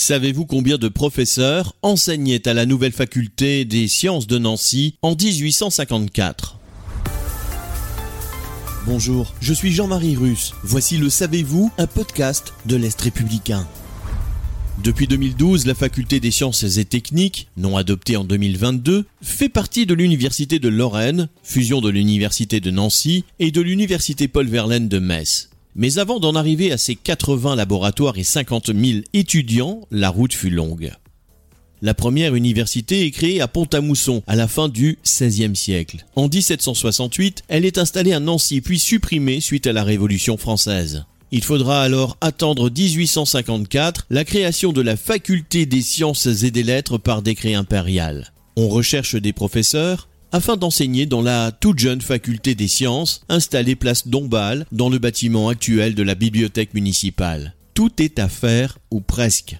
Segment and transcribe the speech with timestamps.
[0.00, 6.58] Savez-vous combien de professeurs enseignaient à la nouvelle faculté des sciences de Nancy en 1854
[8.86, 10.54] Bonjour, je suis Jean-Marie Russe.
[10.62, 13.68] Voici le Savez-vous, un podcast de l'Est républicain.
[14.82, 19.92] Depuis 2012, la faculté des sciences et techniques, non adoptée en 2022, fait partie de
[19.92, 25.49] l'Université de Lorraine, fusion de l'Université de Nancy et de l'Université Paul Verlaine de Metz.
[25.74, 30.50] Mais avant d'en arriver à ces 80 laboratoires et 50 000 étudiants, la route fut
[30.50, 30.92] longue.
[31.82, 36.04] La première université est créée à Pont-à-Mousson à la fin du XVIe siècle.
[36.14, 41.04] En 1768, elle est installée à Nancy puis supprimée suite à la Révolution française.
[41.32, 46.98] Il faudra alors attendre 1854 la création de la faculté des sciences et des lettres
[46.98, 48.32] par décret impérial.
[48.56, 54.08] On recherche des professeurs afin d'enseigner dans la toute jeune faculté des sciences installée place
[54.08, 57.54] Dombasle dans le bâtiment actuel de la bibliothèque municipale.
[57.74, 59.58] Tout est à faire ou presque.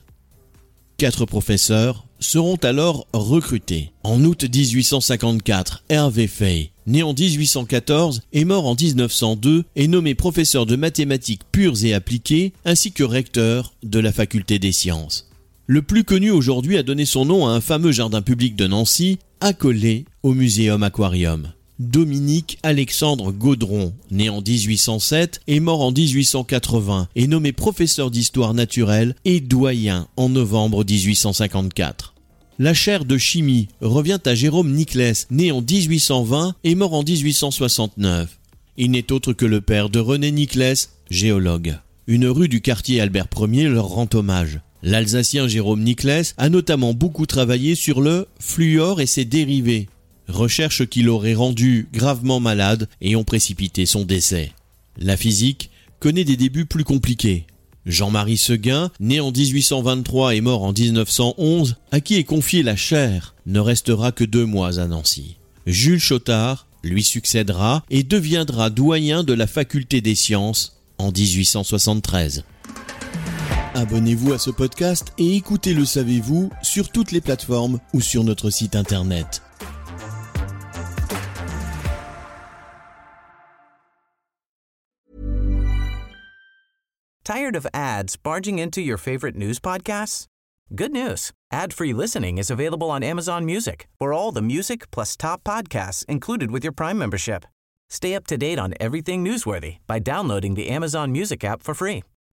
[0.96, 3.92] Quatre professeurs seront alors recrutés.
[4.02, 10.66] En août 1854, Hervé Fay, né en 1814 et mort en 1902, est nommé professeur
[10.66, 15.29] de mathématiques pures et appliquées ainsi que recteur de la faculté des sciences.
[15.72, 19.20] Le plus connu aujourd'hui a donné son nom à un fameux jardin public de Nancy,
[19.40, 21.52] accolé au Muséum Aquarium.
[21.78, 29.14] Dominique Alexandre Gaudron, né en 1807 et mort en 1880, est nommé professeur d'histoire naturelle
[29.24, 32.14] et doyen en novembre 1854.
[32.58, 38.40] La chaire de chimie revient à Jérôme Niclès, né en 1820 et mort en 1869.
[38.76, 41.78] Il n'est autre que le père de René Niclès, géologue.
[42.08, 44.58] Une rue du quartier Albert Ier leur rend hommage.
[44.82, 49.88] L'Alsacien Jérôme Niclès a notamment beaucoup travaillé sur le fluor et ses dérivés,
[50.28, 54.52] recherches qui l'auraient rendu gravement malade et ont précipité son décès.
[54.98, 57.46] La physique connaît des débuts plus compliqués.
[57.86, 63.34] Jean-Marie Seguin, né en 1823 et mort en 1911, à qui est confiée la chair,
[63.46, 65.36] ne restera que deux mois à Nancy.
[65.66, 72.44] Jules Chotard lui succédera et deviendra doyen de la faculté des sciences en 1873.
[73.74, 78.50] Abonnez-vous à ce podcast et écoutez Le Savez-vous sur toutes les plateformes ou sur notre
[78.50, 79.42] site internet.
[87.24, 90.26] Tired of ads barging into your favorite news podcasts?
[90.74, 91.30] Good news.
[91.52, 96.50] Ad-free listening is available on Amazon Music for all the music plus top podcasts included
[96.50, 97.44] with your Prime membership.
[97.88, 102.02] Stay up to date on everything newsworthy by downloading the Amazon Music app for free